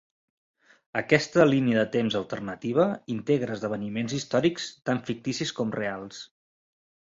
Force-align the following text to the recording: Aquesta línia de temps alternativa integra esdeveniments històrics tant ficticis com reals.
Aquesta 1.01 1.45
línia 1.49 1.77
de 1.79 1.83
temps 1.97 2.17
alternativa 2.21 2.87
integra 3.17 3.59
esdeveniments 3.59 4.17
històrics 4.21 4.69
tant 4.91 5.05
ficticis 5.13 5.55
com 5.61 5.79
reals. 5.81 6.27